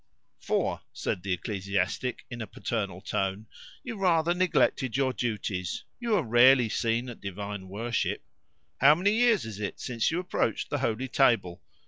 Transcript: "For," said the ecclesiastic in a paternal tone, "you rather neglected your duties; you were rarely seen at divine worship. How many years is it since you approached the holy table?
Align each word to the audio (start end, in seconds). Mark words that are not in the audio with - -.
"For," 0.39 0.81
said 0.93 1.21
the 1.21 1.31
ecclesiastic 1.33 2.25
in 2.31 2.41
a 2.41 2.47
paternal 2.47 3.01
tone, 3.01 3.45
"you 3.83 3.97
rather 3.99 4.33
neglected 4.33 4.97
your 4.97 5.13
duties; 5.13 5.83
you 5.99 6.13
were 6.13 6.23
rarely 6.23 6.69
seen 6.69 7.07
at 7.07 7.21
divine 7.21 7.67
worship. 7.69 8.23
How 8.79 8.95
many 8.95 9.11
years 9.11 9.45
is 9.45 9.59
it 9.59 9.79
since 9.79 10.09
you 10.09 10.19
approached 10.19 10.71
the 10.71 10.79
holy 10.79 11.07
table? 11.07 11.61